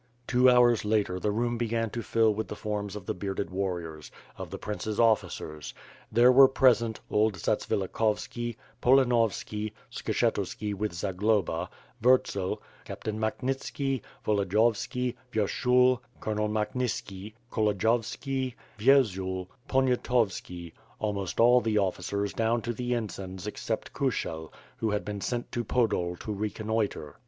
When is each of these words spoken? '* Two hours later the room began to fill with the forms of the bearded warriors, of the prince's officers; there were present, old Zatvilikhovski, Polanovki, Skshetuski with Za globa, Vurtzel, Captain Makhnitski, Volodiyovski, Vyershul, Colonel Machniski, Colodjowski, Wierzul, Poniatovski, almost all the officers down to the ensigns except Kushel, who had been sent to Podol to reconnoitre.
'* 0.17 0.25
Two 0.27 0.49
hours 0.49 0.83
later 0.83 1.19
the 1.19 1.29
room 1.29 1.59
began 1.59 1.91
to 1.91 2.01
fill 2.01 2.33
with 2.33 2.47
the 2.47 2.55
forms 2.55 2.95
of 2.95 3.05
the 3.05 3.13
bearded 3.13 3.51
warriors, 3.51 4.09
of 4.35 4.49
the 4.49 4.57
prince's 4.57 4.99
officers; 4.99 5.75
there 6.11 6.31
were 6.31 6.47
present, 6.47 6.99
old 7.11 7.35
Zatvilikhovski, 7.35 8.55
Polanovki, 8.81 9.73
Skshetuski 9.91 10.73
with 10.73 10.91
Za 10.93 11.13
globa, 11.13 11.67
Vurtzel, 12.01 12.57
Captain 12.83 13.19
Makhnitski, 13.19 14.01
Volodiyovski, 14.25 15.13
Vyershul, 15.31 15.99
Colonel 16.19 16.49
Machniski, 16.49 17.33
Colodjowski, 17.51 18.55
Wierzul, 18.79 19.49
Poniatovski, 19.69 20.71
almost 20.97 21.39
all 21.39 21.61
the 21.61 21.77
officers 21.77 22.33
down 22.33 22.63
to 22.63 22.73
the 22.73 22.95
ensigns 22.95 23.45
except 23.45 23.93
Kushel, 23.93 24.51
who 24.77 24.89
had 24.89 25.05
been 25.05 25.21
sent 25.21 25.51
to 25.51 25.63
Podol 25.63 26.17
to 26.21 26.33
reconnoitre. 26.33 27.17